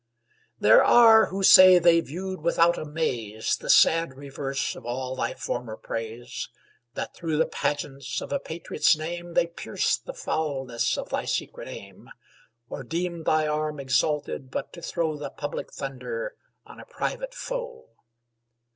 There 0.59 0.83
are 0.83 1.27
who 1.27 1.43
say 1.43 1.77
they 1.77 1.99
viewed 1.99 2.41
without 2.41 2.75
amaze 2.75 3.55
The 3.55 3.69
sad 3.69 4.17
reverse 4.17 4.75
of 4.75 4.83
all 4.83 5.15
thy 5.15 5.35
former 5.35 5.77
praise; 5.77 6.49
That 6.95 7.13
through 7.13 7.37
the 7.37 7.45
pageants 7.45 8.19
of 8.19 8.31
a 8.33 8.39
patriot's 8.39 8.97
name, 8.97 9.35
They 9.35 9.45
pierced 9.45 10.07
the 10.07 10.15
foulness 10.15 10.97
of 10.97 11.09
thy 11.09 11.25
secret 11.25 11.67
aim; 11.67 12.09
Or 12.67 12.81
deemed 12.81 13.25
thy 13.25 13.45
arm 13.45 13.79
exalted 13.79 14.49
but 14.49 14.73
to 14.73 14.81
throw 14.81 15.17
The 15.17 15.29
public 15.29 15.71
thunder 15.71 16.33
on 16.65 16.79
a 16.79 16.85
private 16.85 17.35
foe. 17.35 17.89